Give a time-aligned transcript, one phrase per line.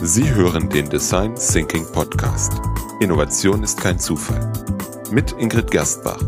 [0.00, 2.52] Sie hören den Design Thinking Podcast.
[3.00, 4.52] Innovation ist kein Zufall.
[5.10, 6.22] Mit Ingrid Gerstbach.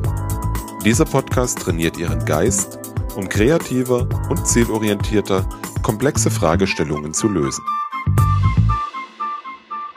[0.84, 2.80] Dieser Podcast trainiert Ihren Geist,
[3.14, 5.48] um kreativer und zielorientierter
[5.82, 7.64] komplexe Fragestellungen zu lösen.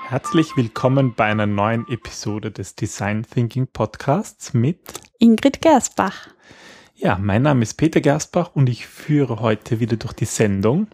[0.08, 6.28] Herzlich willkommen bei einer neuen Episode des Design Thinking Podcasts mit Ingrid Gersbach.
[6.94, 10.90] Ja, mein Name ist Peter Gersbach und ich führe heute wieder durch die Sendung.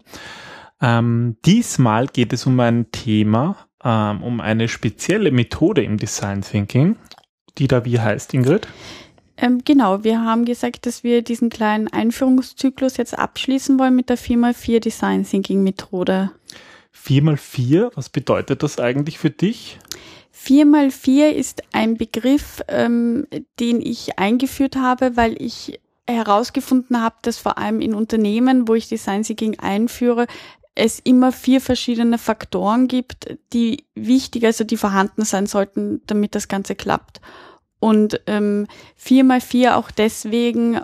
[0.82, 6.96] Ähm, diesmal geht es um ein Thema, ähm, um eine spezielle Methode im Design Thinking,
[7.57, 8.68] die da wie heißt, Ingrid?
[9.37, 14.18] Ähm, genau, wir haben gesagt, dass wir diesen kleinen Einführungszyklus jetzt abschließen wollen mit der
[14.18, 16.32] 4x4 Design Thinking Methode.
[16.96, 19.79] 4x4, was bedeutet das eigentlich für dich?
[20.36, 23.28] 4x4 ist ein Begriff, ähm,
[23.59, 28.89] den ich eingeführt habe, weil ich herausgefunden habe, dass vor allem in Unternehmen, wo ich
[28.89, 30.28] Design Thinking einführe,
[30.79, 36.48] es immer vier verschiedene Faktoren gibt, die wichtig, also die vorhanden sein sollten, damit das
[36.48, 37.20] Ganze klappt.
[37.80, 40.80] Und ähm, vier mal vier auch deswegen,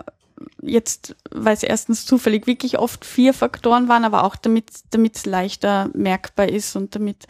[0.60, 5.24] jetzt, weil es erstens zufällig wirklich oft vier Faktoren waren, aber auch damit damit es
[5.24, 7.26] leichter merkbar ist und damit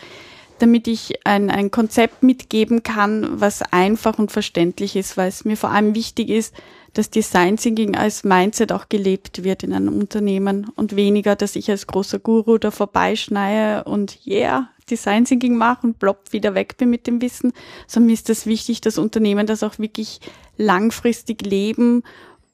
[0.59, 5.57] damit ich ein, ein Konzept mitgeben kann, was einfach und verständlich ist, weil es mir
[5.57, 6.55] vor allem wichtig ist,
[6.95, 11.71] dass Design Thinking als Mindset auch gelebt wird in einem Unternehmen und weniger, dass ich
[11.71, 16.91] als großer Guru da vorbeischneie und yeah, Design Thinking mache und plopp wieder weg bin
[16.91, 17.53] mit dem Wissen,
[17.87, 20.21] sondern mir ist das wichtig, dass Unternehmen das auch wirklich
[20.57, 22.03] langfristig leben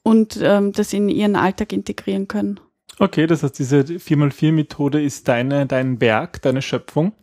[0.01, 2.59] und ähm, das in ihren Alltag integrieren können.
[2.99, 7.13] Okay, das heißt, diese 4x4-Methode ist deine, dein Werk, deine Schöpfung.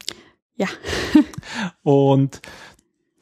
[0.60, 0.68] Ja.
[1.82, 2.42] und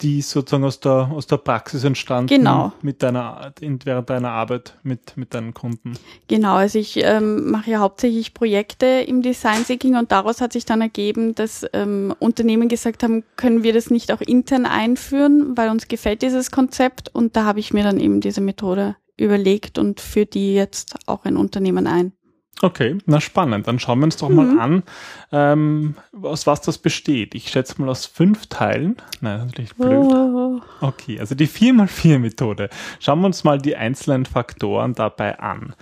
[0.01, 2.73] die sozusagen aus der, aus der Praxis entstanden genau.
[2.83, 5.95] mit deiner, während deiner Arbeit mit, mit deinen Kunden.
[6.27, 10.65] Genau, also ich ähm, mache ja hauptsächlich Projekte im Design Thinking und daraus hat sich
[10.65, 15.69] dann ergeben, dass ähm, Unternehmen gesagt haben, können wir das nicht auch intern einführen, weil
[15.69, 20.01] uns gefällt dieses Konzept und da habe ich mir dann eben diese Methode überlegt und
[20.01, 22.13] führe die jetzt auch in Unternehmen ein.
[22.61, 23.69] Okay, na spannend.
[23.69, 24.37] Dann schauen wir uns doch mhm.
[24.37, 24.83] mal an,
[25.31, 27.35] ähm, aus was das besteht.
[27.35, 28.97] Ich schätze mal aus fünf Teilen.
[29.21, 29.93] Nein, natürlich blöd.
[29.93, 30.61] Oh.
[30.81, 32.69] Okay, also die 4x4-Methode.
[32.99, 35.75] Schauen wir uns mal die einzelnen Faktoren dabei an.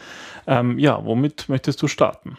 [0.47, 2.37] Ähm, ja, womit möchtest du starten?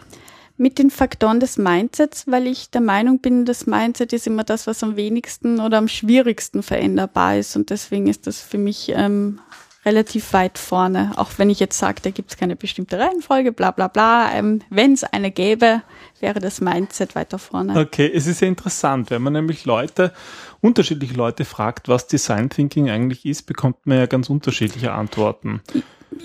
[0.60, 4.66] Mit den Faktoren des Mindsets, weil ich der Meinung bin, das Mindset ist immer das,
[4.66, 7.56] was am wenigsten oder am schwierigsten veränderbar ist.
[7.56, 9.40] Und deswegen ist das für mich ähm,
[9.88, 13.72] relativ weit vorne, auch wenn ich jetzt sage, da gibt es keine bestimmte Reihenfolge, bla
[13.72, 14.34] bla bla.
[14.34, 15.82] Ähm, wenn es eine gäbe,
[16.20, 17.80] wäre das Mindset weiter vorne.
[17.80, 20.12] Okay, es ist ja interessant, wenn man nämlich Leute,
[20.60, 25.62] unterschiedliche Leute fragt, was Design Thinking eigentlich ist, bekommt man ja ganz unterschiedliche Antworten.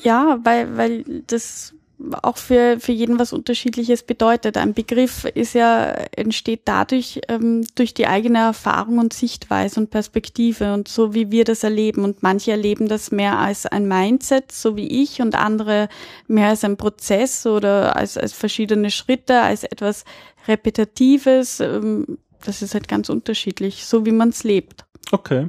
[0.02, 1.72] Ja, weil, weil das
[2.22, 4.56] auch für, für jeden was Unterschiedliches bedeutet.
[4.56, 5.86] Ein Begriff ist ja,
[6.16, 11.44] entsteht dadurch, ähm, durch die eigene Erfahrung und Sichtweise und Perspektive und so, wie wir
[11.44, 12.04] das erleben.
[12.04, 15.88] Und manche erleben das mehr als ein Mindset, so wie ich, und andere
[16.26, 20.04] mehr als ein Prozess oder als, als verschiedene Schritte, als etwas
[20.48, 21.60] Repetitives.
[21.60, 24.84] Ähm, das ist halt ganz unterschiedlich, so wie man es lebt.
[25.10, 25.48] Okay.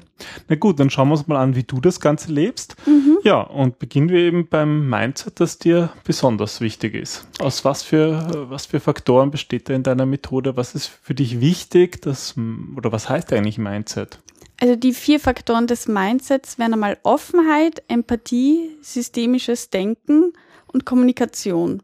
[0.49, 2.75] Na gut, dann schauen wir uns mal an, wie du das Ganze lebst.
[2.85, 3.19] Mhm.
[3.23, 7.27] Ja, und beginnen wir eben beim Mindset, das dir besonders wichtig ist.
[7.39, 10.57] Aus was für, was für Faktoren besteht da in deiner Methode?
[10.57, 12.01] Was ist für dich wichtig?
[12.01, 12.35] Das,
[12.75, 14.19] oder was heißt eigentlich Mindset?
[14.59, 20.33] Also die vier Faktoren des Mindsets wären einmal Offenheit, Empathie, systemisches Denken
[20.67, 21.81] und Kommunikation.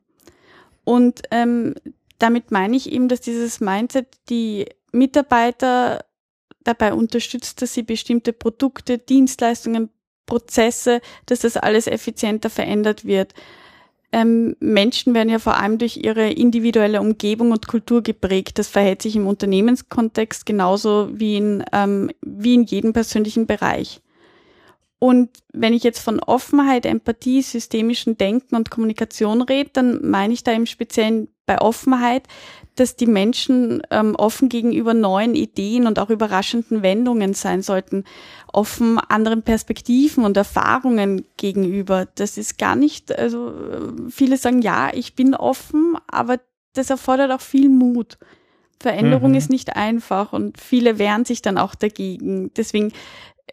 [0.83, 1.75] Und ähm,
[2.19, 6.05] damit meine ich eben, dass dieses Mindset die Mitarbeiter
[6.63, 9.89] dabei unterstützt, dass sie bestimmte Produkte, Dienstleistungen,
[10.25, 13.33] Prozesse, dass das alles effizienter verändert wird.
[14.11, 18.57] Ähm, Menschen werden ja vor allem durch ihre individuelle Umgebung und Kultur geprägt.
[18.57, 24.01] Das verhält sich im Unternehmenskontext genauso wie in, ähm, wie in jedem persönlichen Bereich.
[24.99, 30.43] Und wenn ich jetzt von Offenheit, Empathie, systemischen Denken und Kommunikation rede, dann meine ich
[30.43, 32.27] da im Speziellen bei Offenheit,
[32.75, 38.03] dass die Menschen ähm, offen gegenüber neuen Ideen und auch überraschenden Wendungen sein sollten,
[38.53, 42.07] offen anderen Perspektiven und Erfahrungen gegenüber.
[42.13, 43.51] Das ist gar nicht, also
[44.11, 46.39] viele sagen, ja, ich bin offen, aber
[46.73, 48.19] das erfordert auch viel Mut.
[48.79, 49.37] Veränderung mhm.
[49.37, 52.51] ist nicht einfach und viele wehren sich dann auch dagegen.
[52.53, 52.93] Deswegen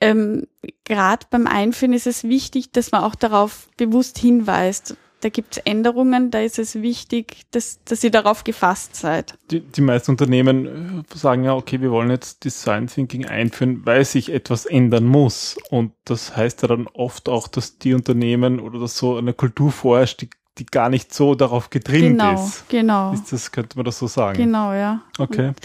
[0.03, 0.47] ähm,
[0.85, 4.99] gerade beim Einführen ist es wichtig, dass man auch darauf bewusst hinweist.
[5.21, 9.35] Da gibt es Änderungen, da ist es wichtig, dass, dass ihr darauf gefasst seid.
[9.51, 14.05] Die, die meisten Unternehmen äh, sagen ja, okay, wir wollen jetzt Design Thinking einführen, weil
[14.05, 15.57] sich etwas ändern muss.
[15.71, 19.73] Und das heißt ja dann oft auch, dass die Unternehmen oder dass so eine Kultur
[19.73, 22.69] vorherrscht, die, die gar nicht so darauf getrimmt genau, ist.
[22.69, 23.25] Genau, genau.
[23.31, 24.37] das, könnte man das so sagen?
[24.37, 25.01] Genau, ja.
[25.19, 25.49] Okay.
[25.49, 25.57] Und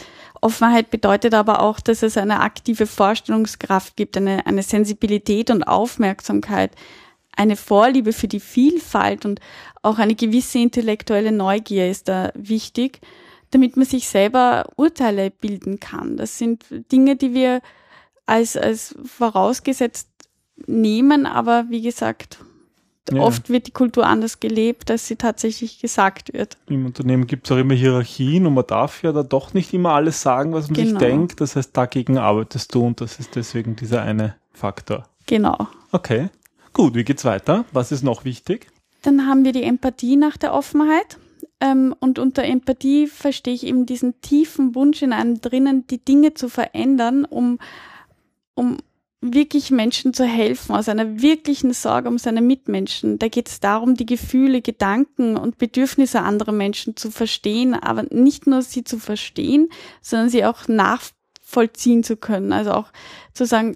[0.41, 6.71] Offenheit bedeutet aber auch, dass es eine aktive Vorstellungskraft gibt, eine, eine Sensibilität und Aufmerksamkeit,
[7.35, 9.39] eine Vorliebe für die Vielfalt und
[9.81, 12.99] auch eine gewisse intellektuelle Neugier ist da wichtig,
[13.51, 16.17] damit man sich selber Urteile bilden kann.
[16.17, 17.61] Das sind Dinge, die wir
[18.25, 20.07] als, als vorausgesetzt
[20.67, 22.39] nehmen, aber wie gesagt,
[23.11, 23.21] ja.
[23.21, 26.57] Oft wird die Kultur anders gelebt, als sie tatsächlich gesagt wird.
[26.67, 29.91] Im Unternehmen gibt es auch immer Hierarchien und man darf ja da doch nicht immer
[29.91, 30.99] alles sagen, was man genau.
[30.99, 31.41] sich denkt.
[31.41, 35.07] Das heißt, dagegen arbeitest du und das ist deswegen dieser eine Faktor.
[35.25, 35.67] Genau.
[35.91, 36.29] Okay.
[36.73, 37.65] Gut, wie geht's weiter?
[37.71, 38.67] Was ist noch wichtig?
[39.01, 41.17] Dann haben wir die Empathie nach der Offenheit.
[41.59, 46.33] Ähm, und unter Empathie verstehe ich eben diesen tiefen Wunsch in einem drinnen, die Dinge
[46.33, 47.59] zu verändern, um,
[48.55, 48.77] um
[49.21, 53.19] wirklich Menschen zu helfen, aus einer wirklichen Sorge um seine Mitmenschen.
[53.19, 58.47] Da geht es darum, die Gefühle, Gedanken und Bedürfnisse anderer Menschen zu verstehen, aber nicht
[58.47, 59.69] nur sie zu verstehen,
[60.01, 62.51] sondern sie auch nachvollziehen zu können.
[62.51, 62.91] Also auch
[63.33, 63.75] zu sagen,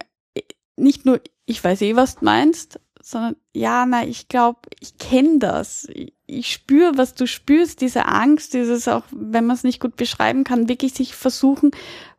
[0.77, 5.37] nicht nur, ich weiß eh, was du meinst, sondern ja, na, ich glaube, ich kenne
[5.37, 5.87] das.
[5.93, 9.95] Ich, ich spüre, was du spürst, diese Angst, dieses auch, wenn man es nicht gut
[9.95, 11.69] beschreiben kann, wirklich sich versuchen,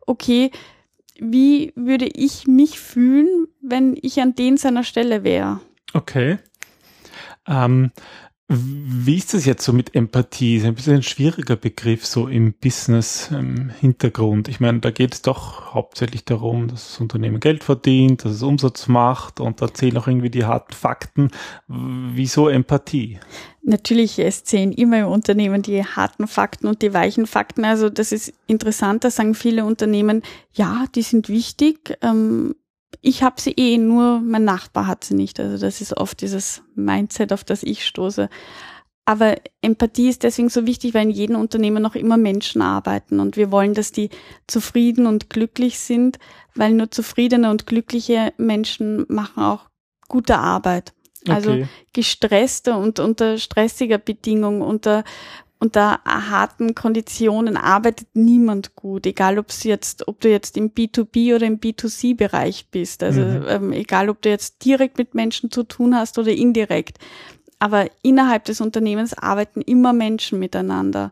[0.05, 0.49] okay,
[1.19, 5.59] wie würde ich mich fühlen, wenn ich an den seiner Stelle wäre.
[5.93, 6.37] Okay.
[7.45, 7.91] Ähm,
[8.49, 10.55] wie ist das jetzt so mit Empathie?
[10.55, 14.47] Ist ein bisschen ein schwieriger Begriff so im Business-Hintergrund.
[14.47, 18.31] Ähm, ich meine, da geht es doch hauptsächlich darum, dass das Unternehmen Geld verdient, dass
[18.31, 21.31] es Umsatz macht und da zählen auch irgendwie die harten Fakten.
[21.67, 23.19] Wieso Empathie?
[23.63, 27.65] Natürlich, es zählen immer im Unternehmen die harten Fakten und die weichen Fakten.
[27.65, 30.21] Also das ist interessant, da sagen viele Unternehmen,
[30.53, 31.97] ja, die sind wichtig.
[32.01, 32.55] Ähm,
[33.01, 35.39] ich habe sie eh, nur mein Nachbar hat sie nicht.
[35.39, 38.29] Also das ist oft dieses Mindset, auf das ich stoße.
[39.05, 43.37] Aber Empathie ist deswegen so wichtig, weil in jedem Unternehmen noch immer Menschen arbeiten und
[43.37, 44.09] wir wollen, dass die
[44.47, 46.19] zufrieden und glücklich sind,
[46.55, 49.69] weil nur zufriedene und glückliche Menschen machen auch
[50.09, 50.93] gute Arbeit.
[51.29, 51.67] Also okay.
[51.93, 55.03] gestresste und unter stressiger Bedingung, unter
[55.59, 61.47] unter harten Konditionen arbeitet niemand gut, egal ob jetzt, ob du jetzt im B2B oder
[61.47, 63.01] im B2C-Bereich bist.
[63.01, 63.45] Also mhm.
[63.47, 66.99] ähm, egal, ob du jetzt direkt mit Menschen zu tun hast oder indirekt.
[67.59, 71.11] Aber innerhalb des Unternehmens arbeiten immer Menschen miteinander.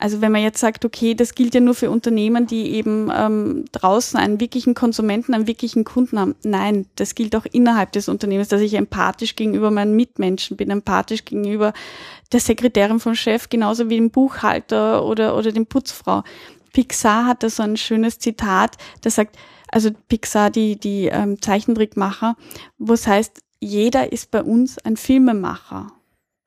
[0.00, 3.66] Also wenn man jetzt sagt, okay, das gilt ja nur für Unternehmen, die eben ähm,
[3.70, 6.34] draußen einen wirklichen Konsumenten, einen wirklichen Kunden haben.
[6.42, 11.26] Nein, das gilt auch innerhalb des Unternehmens, dass ich empathisch gegenüber meinen Mitmenschen bin, empathisch
[11.26, 11.74] gegenüber
[12.32, 16.22] der Sekretärin vom Chef, genauso wie dem Buchhalter oder, oder dem Putzfrau.
[16.72, 19.36] Pixar hat da so ein schönes Zitat, das sagt,
[19.68, 22.36] also Pixar, die, die ähm, Zeichentrickmacher,
[22.78, 25.92] wo es heißt, jeder ist bei uns ein Filmemacher.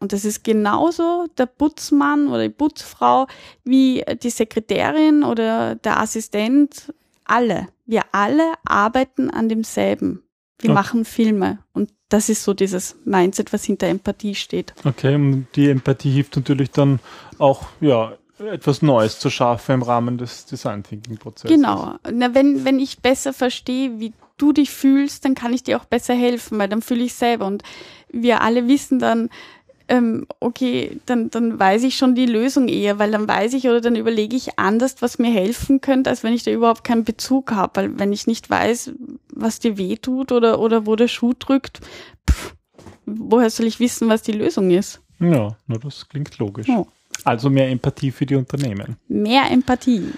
[0.04, 3.26] Und das ist genauso der Putzmann oder die Putzfrau
[3.64, 6.94] wie die Sekretärin oder der Assistent.
[7.24, 7.70] Alle.
[7.86, 10.22] Wir alle arbeiten an demselben.
[10.60, 10.74] Wir okay.
[10.74, 11.60] machen Filme.
[11.72, 14.74] Und das ist so dieses Mindset, was hinter Empathie steht.
[14.84, 17.00] Okay, und die Empathie hilft natürlich dann
[17.40, 21.50] auch, ja, etwas Neues zu schaffen im Rahmen des Design Thinking Prozesses.
[21.50, 21.96] Genau.
[22.12, 25.86] Na, wenn, wenn ich besser verstehe, wie du dich fühlst, dann kann ich dir auch
[25.86, 27.46] besser helfen, weil dann fühle ich selber.
[27.46, 27.64] Und
[28.12, 29.30] wir alle wissen dann,
[29.94, 33.80] ähm, okay, dann, dann weiß ich schon die Lösung eher, weil dann weiß ich oder
[33.80, 37.52] dann überlege ich anders, was mir helfen könnte, als wenn ich da überhaupt keinen Bezug
[37.52, 37.76] habe.
[37.76, 38.94] Weil wenn ich nicht weiß,
[39.32, 41.82] was dir weh tut oder, oder wo der Schuh drückt,
[42.28, 42.56] pff,
[43.06, 45.00] woher soll ich wissen, was die Lösung ist?
[45.20, 46.68] Ja, nur das klingt logisch.
[46.70, 46.88] Oh.
[47.24, 48.98] Also mehr Empathie für die Unternehmen.
[49.08, 50.12] Mehr Empathie.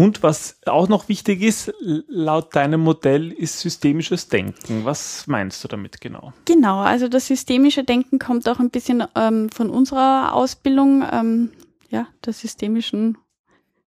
[0.00, 4.86] Und was auch noch wichtig ist, laut deinem Modell ist systemisches Denken.
[4.86, 6.32] Was meinst du damit genau?
[6.46, 11.50] Genau, also das systemische Denken kommt auch ein bisschen ähm, von unserer Ausbildung, ähm,
[11.90, 13.18] ja, der systemischen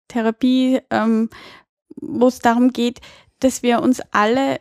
[0.08, 1.32] Therapie, ähm,
[1.96, 3.02] wo es darum geht,
[3.40, 4.60] dass wir uns alle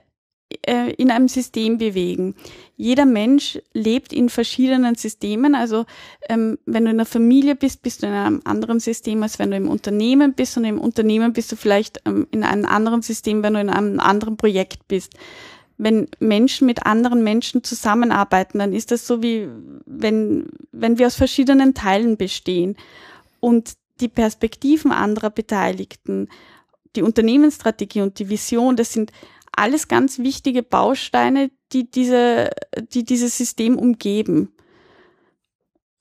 [0.67, 2.35] äh, in einem System bewegen.
[2.77, 5.55] Jeder Mensch lebt in verschiedenen Systemen.
[5.55, 5.85] Also
[6.29, 9.51] ähm, wenn du in einer Familie bist, bist du in einem anderen System, als wenn
[9.51, 10.57] du im Unternehmen bist.
[10.57, 14.01] Und im Unternehmen bist du vielleicht ähm, in einem anderen System, wenn du in einem
[14.01, 15.15] anderen Projekt bist.
[15.79, 19.49] Wenn Menschen mit anderen Menschen zusammenarbeiten, dann ist das so wie
[19.87, 22.77] wenn, wenn wir aus verschiedenen Teilen bestehen.
[23.41, 26.29] Und die Perspektiven anderer Beteiligten,
[26.97, 29.13] die Unternehmensstrategie und die Vision, das sind
[29.57, 32.51] alles ganz wichtige Bausteine, die diese,
[32.93, 34.53] die dieses System umgeben.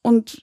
[0.02, 0.42] Und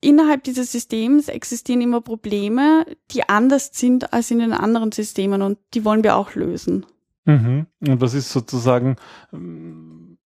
[0.00, 5.58] innerhalb dieses Systems existieren immer Probleme, die anders sind als in den anderen Systemen und
[5.74, 6.86] die wollen wir auch lösen.
[7.24, 7.66] Mhm.
[7.80, 8.96] Und was ist sozusagen,
[9.32, 10.18] ähm,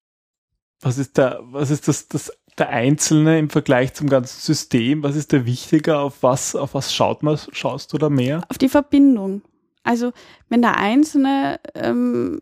[0.80, 5.02] was ist der, was ist das, das, der Einzelne im Vergleich zum ganzen System?
[5.02, 6.00] Was ist der wichtiger?
[6.00, 8.42] Auf was, auf was schaut man, schaust du da mehr?
[8.48, 9.42] Auf die Verbindung.
[9.84, 10.12] Also
[10.48, 12.40] wenn der Einzelne ähm,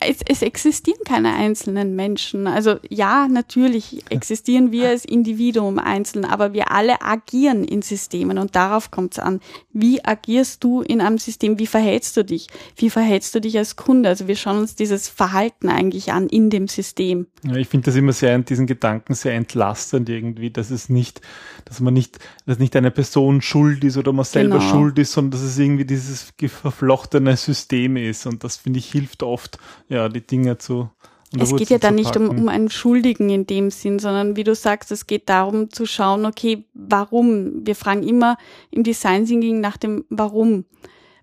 [0.00, 2.46] es, es existieren keine einzelnen Menschen.
[2.46, 8.56] Also ja, natürlich existieren wir als Individuum einzeln, aber wir alle agieren in Systemen und
[8.56, 9.40] darauf kommt es an.
[9.72, 11.58] Wie agierst du in einem System?
[11.58, 12.46] Wie verhältst du dich?
[12.76, 14.08] Wie verhältst du dich als Kunde?
[14.08, 17.26] Also wir schauen uns dieses Verhalten eigentlich an in dem System.
[17.44, 21.20] Ja, ich finde das immer sehr, diesen Gedanken sehr entlastend irgendwie, dass es nicht,
[21.66, 24.70] dass man nicht, dass nicht eine Person schuld ist oder man selber genau.
[24.70, 29.22] schuld ist, sondern dass es irgendwie dieses verflochtene System ist und das finde ich hilft
[29.22, 30.90] oft ja, die Dinge zu.
[31.38, 34.54] Es geht ja dann nicht um, um einen Schuldigen in dem Sinn, sondern wie du
[34.54, 37.66] sagst, es geht darum zu schauen, okay, warum?
[37.66, 38.36] Wir fragen immer
[38.70, 40.64] im Design Thinking nach dem Warum.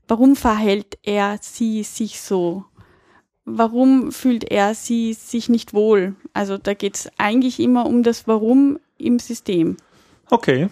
[0.08, 2.66] Warum verhält er sie sich so?
[3.46, 6.16] Warum fühlt er sie sich nicht wohl?
[6.34, 9.78] Also da geht es eigentlich immer um das Warum im System.
[10.30, 10.70] Okay.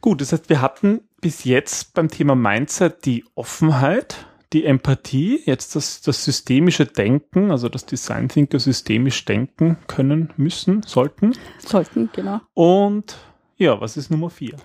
[0.00, 5.76] Gut, das heißt, wir hatten bis jetzt beim Thema Mindset die Offenheit, die Empathie, jetzt
[5.76, 11.34] das, das systemische Denken, also das Design Thinker systemisch denken können, müssen, sollten.
[11.58, 12.40] Sollten, genau.
[12.54, 13.16] Und
[13.56, 14.56] ja, was ist Nummer vier?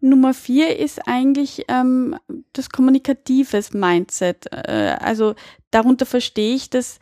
[0.00, 2.16] Nummer vier ist eigentlich ähm,
[2.54, 4.46] das kommunikatives Mindset.
[4.50, 5.34] Äh, also
[5.70, 6.98] darunter verstehe ich, dass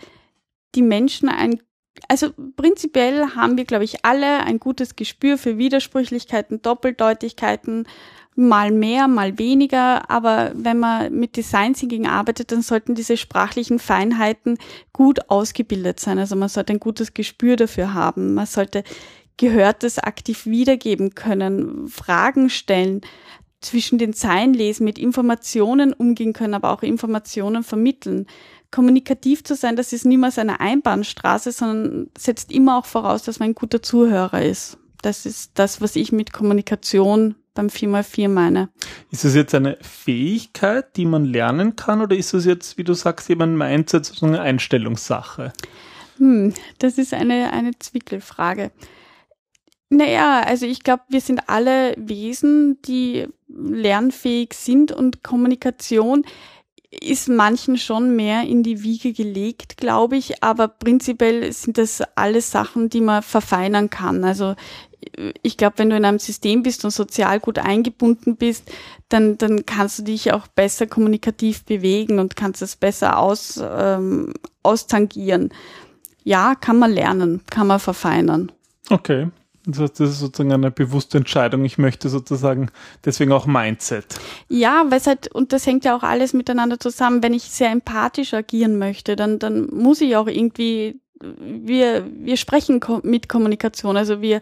[0.75, 1.61] die Menschen ein
[2.06, 7.88] also prinzipiell haben wir, glaube ich, alle ein gutes Gespür für Widersprüchlichkeiten, Doppeldeutigkeiten,
[8.38, 13.80] mal mehr, mal weniger, aber wenn man mit Design Thinking arbeitet, dann sollten diese sprachlichen
[13.80, 14.59] Feinheiten
[14.92, 16.21] gut ausgebildet sein.
[16.21, 18.35] Also man sollte ein gutes Gespür dafür haben.
[18.35, 18.85] Man sollte
[19.38, 23.00] Gehörtes aktiv wiedergeben können, Fragen stellen,
[23.61, 28.26] zwischen den Zeilen lesen, mit Informationen umgehen können, aber auch Informationen vermitteln.
[28.71, 33.50] Kommunikativ zu sein, das ist niemals eine Einbahnstraße, sondern setzt immer auch voraus, dass man
[33.50, 34.78] ein guter Zuhörer ist.
[35.02, 38.69] Das ist das, was ich mit Kommunikation beim 4x4 meine.
[39.11, 42.95] Ist das jetzt eine Fähigkeit, die man lernen kann oder ist das jetzt, wie du
[42.95, 45.52] sagst, eben ein Mindset, so eine Einstellungssache?
[46.19, 48.71] Hm, das ist eine, eine Zwickelfrage.
[49.90, 56.25] Naja, also ich glaube, wir sind alle Wesen, die lernfähig sind und Kommunikation
[56.90, 62.50] ist manchen schon mehr in die Wiege gelegt, glaube ich, aber prinzipiell sind das alles
[62.50, 64.25] Sachen, die man verfeinern kann.
[64.25, 64.54] Also
[65.42, 68.71] ich glaube, wenn du in einem System bist und sozial gut eingebunden bist,
[69.09, 74.33] dann, dann kannst du dich auch besser kommunikativ bewegen und kannst es besser aus, ähm,
[74.62, 75.50] austangieren.
[76.25, 78.52] Ja, kann man lernen, kann man verfeinern.
[78.90, 79.28] Okay.
[79.70, 81.64] Das ist sozusagen eine bewusste Entscheidung.
[81.66, 82.70] Ich möchte sozusagen
[83.04, 84.18] deswegen auch Mindset.
[84.48, 87.22] Ja, weil es halt, und das hängt ja auch alles miteinander zusammen.
[87.22, 92.80] Wenn ich sehr empathisch agieren möchte, dann, dann muss ich auch irgendwie, wir, wir sprechen
[93.02, 93.98] mit Kommunikation.
[93.98, 94.40] Also wir,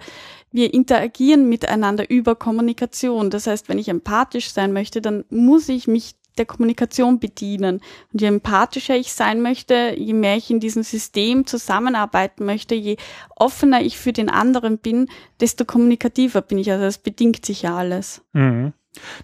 [0.52, 3.28] wir interagieren miteinander über Kommunikation.
[3.30, 7.80] Das heißt, wenn ich empathisch sein möchte, dann muss ich mich der Kommunikation bedienen.
[8.12, 12.96] Und je empathischer ich sein möchte, je mehr ich in diesem System zusammenarbeiten möchte, je
[13.34, 15.08] offener ich für den anderen bin,
[15.40, 16.70] desto kommunikativer bin ich.
[16.70, 18.22] Also das bedingt sich ja alles.
[18.32, 18.72] Mhm.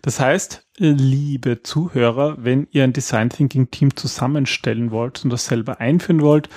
[0.03, 5.81] Das heißt, liebe Zuhörer, wenn ihr ein Design Thinking Team zusammenstellen wollt und das selber
[5.81, 6.49] einführen wollt,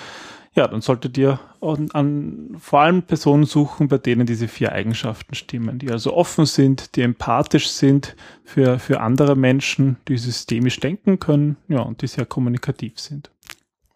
[0.54, 1.40] ja, dann solltet ihr
[1.74, 6.46] an, an, vor allem Personen suchen, bei denen diese vier Eigenschaften stimmen, die also offen
[6.46, 12.08] sind, die empathisch sind für, für andere Menschen, die systemisch denken können, ja, und die
[12.08, 13.32] sehr kommunikativ sind.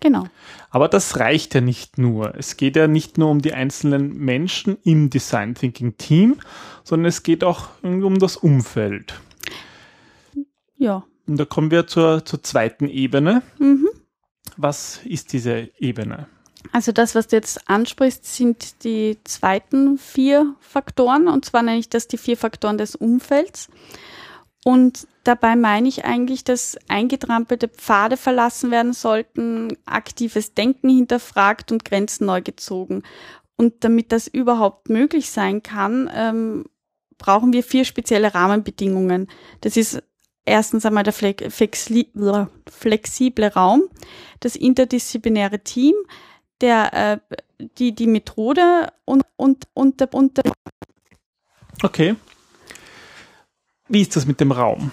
[0.02, 0.28] Genau.
[0.70, 2.34] Aber das reicht ja nicht nur.
[2.36, 6.38] Es geht ja nicht nur um die einzelnen Menschen im Design Thinking Team,
[6.84, 9.20] sondern es geht auch um das Umfeld.
[10.78, 11.04] Ja.
[11.28, 13.44] Und da kommen wir zur, zur zweiten Ebene.
[13.60, 13.90] Mhm.
[14.56, 16.28] Was ist diese Ebene?
[16.72, 21.28] Also das, was du jetzt ansprichst, sind die zweiten vier Faktoren.
[21.28, 23.70] Und zwar nenne ich das die vier Faktoren des Umfelds.
[24.66, 31.86] Und dabei meine ich eigentlich, dass eingetrampelte Pfade verlassen werden sollten, aktives Denken hinterfragt und
[31.86, 33.04] Grenzen neu gezogen.
[33.56, 36.66] Und damit das überhaupt möglich sein kann, ähm,
[37.18, 39.28] brauchen wir vier spezielle Rahmenbedingungen.
[39.62, 40.02] Das ist
[40.46, 42.48] erstens einmal der flexible
[43.48, 43.84] Raum,
[44.40, 45.94] das interdisziplinäre Team,
[46.62, 47.36] der, äh,
[47.78, 50.44] die, die Methode und, und, und, der, und der
[51.82, 52.16] Okay.
[53.88, 54.92] Wie ist das mit dem Raum?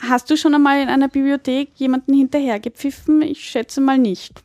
[0.00, 3.22] Hast du schon einmal in einer Bibliothek jemanden hinterhergepfiffen?
[3.22, 4.42] Ich schätze mal nicht.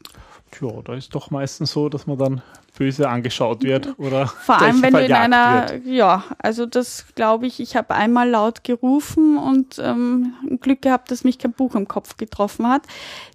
[0.57, 2.41] Tja, da ist doch meistens so, dass man dann
[2.77, 5.85] böse angeschaut wird oder vor allem wenn du in einer wird.
[5.85, 11.24] ja also das glaube ich ich habe einmal laut gerufen und ähm, Glück gehabt dass
[11.24, 12.83] mich kein Buch im Kopf getroffen hat.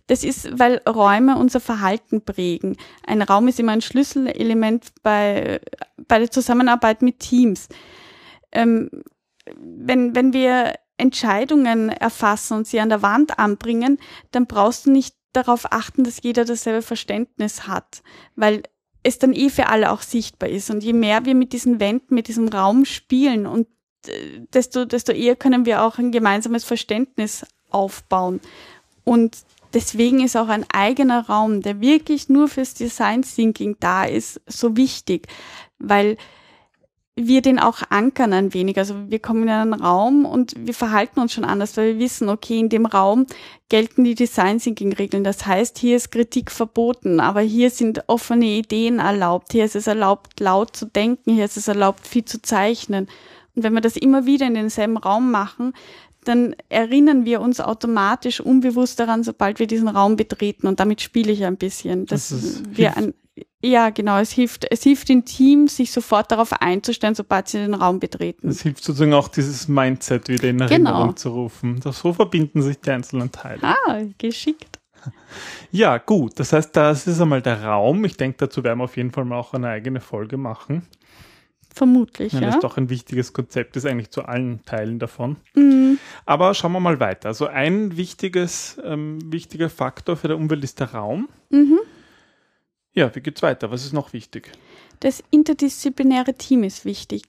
[0.06, 2.76] Das ist weil Räume unser Verhalten prägen.
[3.06, 5.60] Ein Raum ist immer ein Schlüsselelement bei
[6.08, 7.68] bei der Zusammenarbeit mit Teams.
[8.52, 8.90] Ähm,
[9.56, 13.98] wenn wenn wir Entscheidungen erfassen und sie an der Wand anbringen,
[14.32, 18.02] dann brauchst du nicht darauf achten, dass jeder dasselbe Verständnis hat,
[18.36, 18.62] weil
[19.02, 20.70] es dann eh für alle auch sichtbar ist.
[20.70, 23.66] Und je mehr wir mit diesen Wänden, mit diesem Raum spielen und
[24.06, 28.40] äh, desto, desto eher können wir auch ein gemeinsames Verständnis aufbauen.
[29.04, 29.38] Und
[29.72, 34.76] deswegen ist auch ein eigener Raum, der wirklich nur fürs Design Thinking da ist, so
[34.76, 35.28] wichtig,
[35.78, 36.16] weil
[37.26, 38.78] wir den auch ankern ein wenig.
[38.78, 42.28] Also wir kommen in einen Raum und wir verhalten uns schon anders, weil wir wissen,
[42.28, 43.26] okay, in dem Raum
[43.68, 45.24] gelten die Design Thinking Regeln.
[45.24, 49.52] Das heißt, hier ist Kritik verboten, aber hier sind offene Ideen erlaubt.
[49.52, 51.34] Hier ist es erlaubt, laut zu denken.
[51.34, 53.08] Hier ist es erlaubt, viel zu zeichnen.
[53.54, 55.72] Und wenn wir das immer wieder in denselben Raum machen,
[56.24, 60.66] dann erinnern wir uns automatisch unbewusst daran, sobald wir diesen Raum betreten.
[60.66, 63.14] Und damit spiele ich ein bisschen, dass das wir ein,
[63.62, 64.18] ja, genau.
[64.18, 68.48] Es hilft, es hilft dem Team, sich sofort darauf einzustellen, sobald sie den Raum betreten.
[68.48, 71.12] Es hilft sozusagen auch dieses Mindset wieder in Erinnerung genau.
[71.12, 71.80] zu rufen.
[71.82, 73.60] So verbinden sich die einzelnen Teile.
[73.62, 74.78] Ah, geschickt.
[75.70, 76.38] Ja, gut.
[76.38, 78.04] Das heißt, das ist einmal der Raum.
[78.04, 80.82] Ich denke, dazu werden wir auf jeden Fall mal auch eine eigene Folge machen.
[81.72, 82.40] Vermutlich, ja.
[82.40, 85.36] Das ist doch ein wichtiges Konzept, ist eigentlich zu allen Teilen davon.
[85.54, 85.98] Mhm.
[86.26, 87.28] Aber schauen wir mal weiter.
[87.28, 91.28] Also ein wichtiges, ähm, wichtiger Faktor für die Umwelt ist der Raum.
[91.50, 91.78] Mhm.
[92.92, 93.70] Ja, wie geht's weiter?
[93.70, 94.50] Was ist noch wichtig?
[95.00, 97.22] Das interdisziplinäre Team ist wichtig.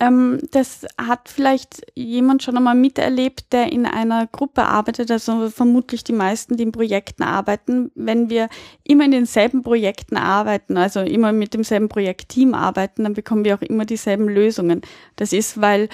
[0.00, 6.04] Ähm, das hat vielleicht jemand schon einmal miterlebt, der in einer Gruppe arbeitet, also vermutlich
[6.04, 7.90] die meisten, die in Projekten arbeiten.
[7.94, 8.48] Wenn wir
[8.84, 13.62] immer in denselben Projekten arbeiten, also immer mit demselben Projektteam arbeiten, dann bekommen wir auch
[13.62, 14.82] immer dieselben Lösungen.
[15.16, 15.88] Das ist, weil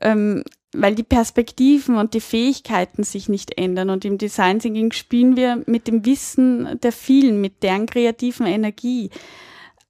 [0.00, 3.90] ähm, weil die Perspektiven und die Fähigkeiten sich nicht ändern.
[3.90, 9.10] Und im Design Thinking spielen wir mit dem Wissen der vielen, mit deren kreativen Energie.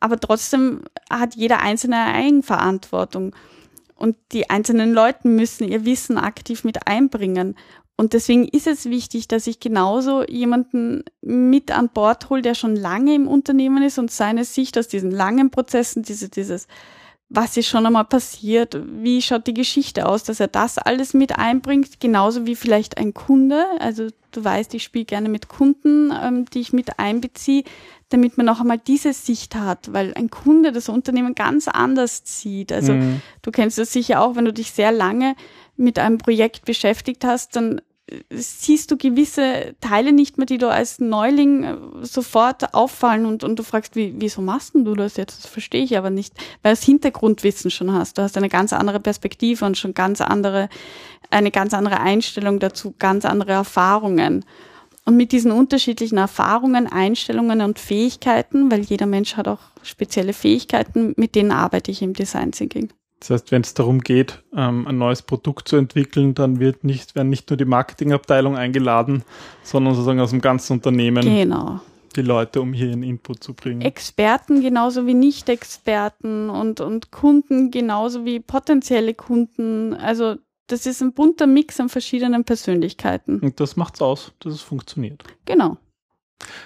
[0.00, 3.34] Aber trotzdem hat jeder Einzelne Eigenverantwortung.
[3.94, 7.54] Und die einzelnen Leute müssen ihr Wissen aktiv mit einbringen.
[7.98, 12.74] Und deswegen ist es wichtig, dass ich genauso jemanden mit an Bord hole, der schon
[12.74, 16.66] lange im Unternehmen ist und seine Sicht aus diesen langen Prozessen, diese, dieses
[17.32, 21.38] was ist schon einmal passiert, wie schaut die Geschichte aus, dass er das alles mit
[21.38, 23.64] einbringt, genauso wie vielleicht ein Kunde.
[23.78, 27.62] Also du weißt, ich spiele gerne mit Kunden, ähm, die ich mit einbeziehe,
[28.08, 32.72] damit man auch einmal diese Sicht hat, weil ein Kunde das Unternehmen ganz anders sieht.
[32.72, 33.22] Also mhm.
[33.42, 35.36] du kennst das sicher auch, wenn du dich sehr lange
[35.76, 37.80] mit einem Projekt beschäftigt hast, dann
[38.30, 43.58] siehst du gewisse Teile nicht mehr, die du als Neuling äh, sofort auffallen und, und
[43.58, 45.44] du fragst, wie, wieso machst du das jetzt?
[45.44, 48.18] Das verstehe ich aber nicht, weil du das Hintergrundwissen schon hast.
[48.18, 50.68] Du hast eine ganz andere Perspektive und schon ganz andere,
[51.30, 54.44] eine ganz andere Einstellung dazu, ganz andere Erfahrungen.
[55.04, 61.14] Und mit diesen unterschiedlichen Erfahrungen, Einstellungen und Fähigkeiten, weil jeder Mensch hat auch spezielle Fähigkeiten,
[61.16, 62.90] mit denen arbeite ich im Design Thinking.
[63.20, 67.14] Das heißt, wenn es darum geht, ähm, ein neues Produkt zu entwickeln, dann wird nicht,
[67.14, 69.24] werden nicht nur die Marketingabteilung eingeladen,
[69.62, 71.22] sondern sozusagen aus dem ganzen Unternehmen.
[71.22, 71.80] Genau.
[72.16, 73.82] Die Leute, um hier ihren Input zu bringen.
[73.82, 79.94] Experten genauso wie Nicht-Experten und, und Kunden genauso wie potenzielle Kunden.
[79.94, 83.38] Also das ist ein bunter Mix an verschiedenen Persönlichkeiten.
[83.40, 85.22] Und das macht's aus, dass es funktioniert.
[85.44, 85.76] Genau.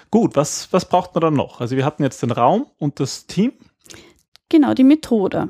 [0.09, 1.59] Gut, was, was braucht man dann noch?
[1.59, 3.53] Also wir hatten jetzt den Raum und das Team.
[4.49, 5.49] Genau, die Methode.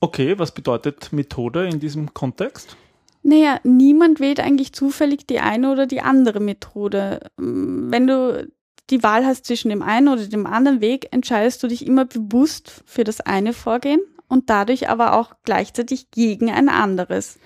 [0.00, 2.76] Okay, was bedeutet Methode in diesem Kontext?
[3.22, 7.30] Naja, niemand wählt eigentlich zufällig die eine oder die andere Methode.
[7.36, 8.48] Wenn du
[8.90, 12.84] die Wahl hast zwischen dem einen oder dem anderen Weg, entscheidest du dich immer bewusst
[12.86, 17.38] für das eine Vorgehen und dadurch aber auch gleichzeitig gegen ein anderes.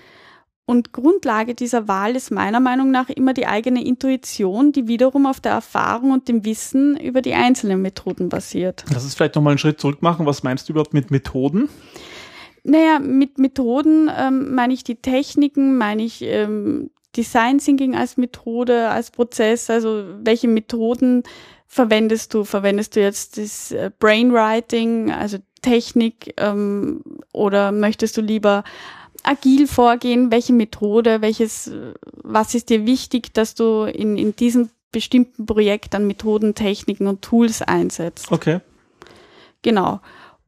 [0.65, 5.39] Und Grundlage dieser Wahl ist meiner Meinung nach immer die eigene Intuition, die wiederum auf
[5.39, 8.85] der Erfahrung und dem Wissen über die einzelnen Methoden basiert.
[8.93, 10.25] Lass uns vielleicht nochmal einen Schritt zurück machen.
[10.25, 11.67] Was meinst du überhaupt mit Methoden?
[12.63, 18.89] Naja, mit Methoden ähm, meine ich die Techniken, meine ich ähm, Design Thinking als Methode,
[18.89, 21.23] als Prozess, also welche Methoden
[21.67, 22.43] verwendest du?
[22.43, 27.01] Verwendest du jetzt das äh, Brainwriting, also Technik, ähm,
[27.33, 28.63] oder möchtest du lieber
[29.23, 30.31] agil vorgehen?
[30.31, 31.71] Welche Methode, welches,
[32.23, 37.21] was ist dir wichtig, dass du in, in diesem bestimmten Projekt an Methoden, Techniken und
[37.21, 38.31] Tools einsetzt?
[38.31, 38.59] Okay.
[39.61, 40.01] Genau.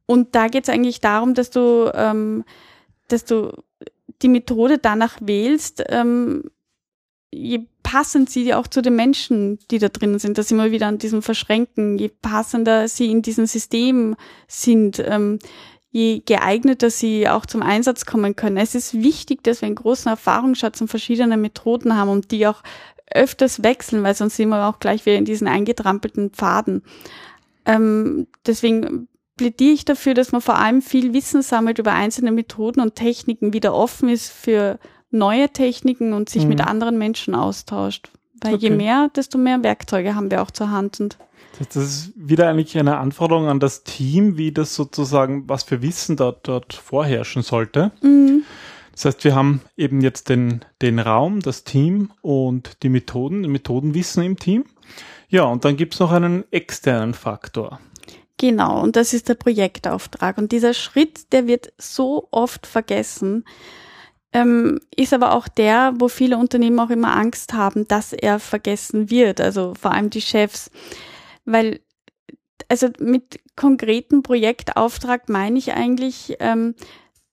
[0.06, 2.44] Und da geht es eigentlich darum, dass du, ähm,
[3.08, 3.52] dass du
[4.22, 6.44] die Methode danach wählst, ähm,
[7.32, 10.98] je passend sie auch zu den Menschen, die da drinnen sind, dass immer wieder an
[10.98, 15.38] diesem Verschränken, je passender sie in diesem System sind, ähm,
[15.90, 18.56] je geeigneter sie auch zum Einsatz kommen können.
[18.56, 22.62] Es ist wichtig, dass wir einen großen Erfahrungsschatz und verschiedene Methoden haben und die auch
[23.12, 26.82] öfters wechseln, weil sonst sind wir auch gleich wieder in diesen eingetrampelten Pfaden.
[27.64, 32.80] Ähm, deswegen plädiere ich dafür, dass man vor allem viel Wissen sammelt über einzelne Methoden
[32.80, 34.78] und Techniken, wieder offen ist für
[35.10, 36.50] neue Techniken und sich mhm.
[36.50, 38.10] mit anderen Menschen austauscht.
[38.40, 38.68] Weil okay.
[38.68, 41.00] je mehr, desto mehr Werkzeuge haben wir auch zur Hand.
[41.00, 41.18] Und
[41.58, 46.16] das ist wieder eigentlich eine Anforderung an das Team, wie das sozusagen, was für Wissen
[46.16, 47.92] dort, dort vorherrschen sollte.
[48.02, 48.42] Mhm.
[48.92, 54.22] Das heißt, wir haben eben jetzt den, den Raum, das Team und die Methoden, Methodenwissen
[54.22, 54.64] im Team.
[55.28, 57.80] Ja, und dann gibt es noch einen externen Faktor.
[58.38, 60.38] Genau, und das ist der Projektauftrag.
[60.38, 63.44] Und dieser Schritt, der wird so oft vergessen,
[64.32, 69.08] ähm, ist aber auch der, wo viele Unternehmen auch immer Angst haben, dass er vergessen
[69.08, 70.70] wird, also vor allem die Chefs.
[71.44, 71.80] Weil,
[72.68, 76.74] also mit konkreten Projektauftrag meine ich eigentlich, ähm,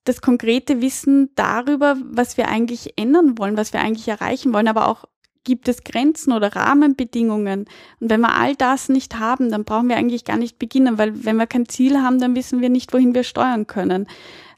[0.03, 4.87] das konkrete Wissen darüber, was wir eigentlich ändern wollen, was wir eigentlich erreichen wollen, aber
[4.87, 5.05] auch
[5.43, 7.65] gibt es Grenzen oder Rahmenbedingungen.
[7.99, 11.25] Und wenn wir all das nicht haben, dann brauchen wir eigentlich gar nicht beginnen, weil
[11.25, 14.07] wenn wir kein Ziel haben, dann wissen wir nicht, wohin wir steuern können.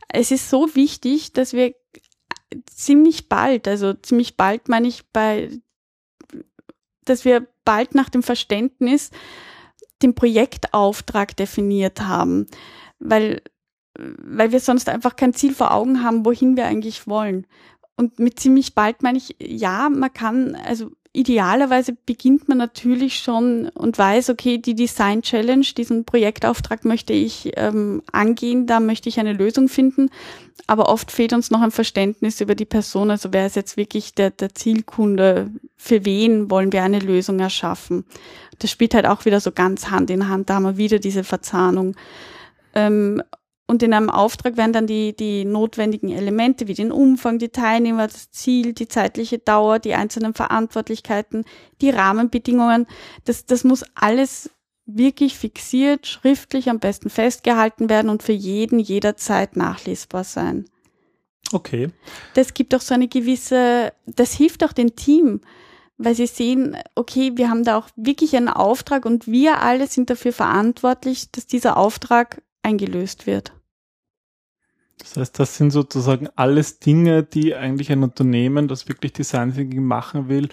[0.10, 1.74] Es ist so wichtig, dass wir
[2.66, 5.50] ziemlich bald, also ziemlich bald meine ich bei,
[7.06, 9.12] dass wir bald nach dem Verständnis
[10.02, 12.48] den Projektauftrag definiert haben,
[13.00, 13.42] weil
[13.96, 17.46] weil wir sonst einfach kein Ziel vor Augen haben, wohin wir eigentlich wollen.
[17.96, 23.70] Und mit ziemlich bald meine ich, ja, man kann, also idealerweise beginnt man natürlich schon
[23.70, 29.20] und weiß, okay, die Design Challenge, diesen Projektauftrag möchte ich ähm, angehen, da möchte ich
[29.20, 30.10] eine Lösung finden.
[30.66, 33.12] Aber oft fehlt uns noch ein Verständnis über die Person.
[33.12, 35.52] Also wer ist jetzt wirklich der, der Zielkunde?
[35.78, 38.06] Für wen wollen wir eine Lösung erschaffen?
[38.58, 40.50] Das spielt halt auch wieder so ganz Hand in Hand.
[40.50, 41.96] Da haben wir wieder diese Verzahnung.
[42.74, 43.22] Ähm,
[43.66, 48.08] und in einem Auftrag werden dann die, die notwendigen Elemente wie den Umfang, die Teilnehmer,
[48.08, 51.46] das Ziel, die zeitliche Dauer, die einzelnen Verantwortlichkeiten,
[51.82, 52.88] die Rahmenbedingungen,
[53.26, 54.50] das, das muss alles
[54.86, 60.66] wirklich fixiert, schriftlich am besten festgehalten werden und für jeden jederzeit nachlesbar sein.
[61.54, 61.90] Okay.
[62.34, 65.42] Das gibt auch so eine gewisse, das hilft auch dem Team,
[65.98, 70.10] weil sie sehen, okay, wir haben da auch wirklich einen Auftrag und wir alle sind
[70.10, 73.54] dafür verantwortlich, dass dieser Auftrag eingelöst wird.
[75.00, 79.84] Das heißt, das sind sozusagen alles Dinge, die eigentlich ein Unternehmen, das wirklich Design Thinking
[79.84, 80.50] machen will,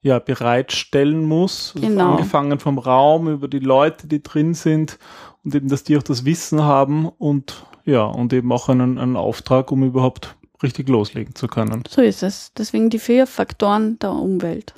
[0.00, 1.72] ja, bereitstellen muss.
[1.74, 2.12] Also genau.
[2.12, 4.98] Angefangen vom Raum über die Leute, die drin sind
[5.44, 9.16] und eben, dass die auch das Wissen haben und ja, und eben auch einen, einen
[9.16, 11.82] Auftrag, um überhaupt richtig loslegen zu können.
[11.88, 12.52] So ist es.
[12.56, 14.74] Deswegen die vier Faktoren der Umwelt.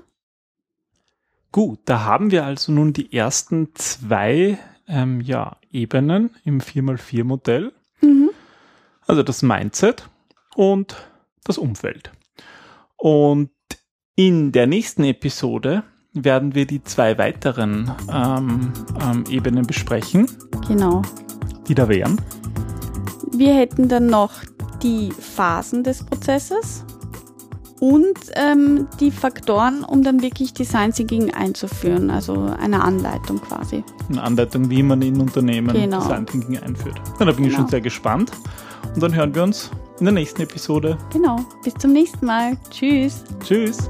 [1.50, 4.58] Gut, da haben wir also nun die ersten zwei
[4.92, 7.72] ähm, ja, Ebenen im 4x4-Modell.
[8.02, 8.30] Mhm.
[9.06, 10.08] Also das Mindset
[10.54, 10.96] und
[11.44, 12.12] das Umfeld.
[12.96, 13.50] Und
[14.14, 20.26] in der nächsten Episode werden wir die zwei weiteren ähm, ähm, Ebenen besprechen.
[20.68, 21.02] Genau.
[21.66, 22.20] Die da wären.
[23.32, 24.32] Wir hätten dann noch
[24.82, 26.84] die Phasen des Prozesses
[27.82, 33.82] und ähm, die Faktoren, um dann wirklich Design Thinking einzuführen, also eine Anleitung quasi.
[34.08, 35.98] Eine Anleitung, wie man in Unternehmen genau.
[35.98, 37.00] Design Thinking einführt.
[37.18, 37.48] Ja, da bin genau.
[37.48, 38.30] ich schon sehr gespannt.
[38.94, 40.96] Und dann hören wir uns in der nächsten Episode.
[41.12, 41.44] Genau.
[41.64, 42.56] Bis zum nächsten Mal.
[42.70, 43.24] Tschüss.
[43.42, 43.88] Tschüss.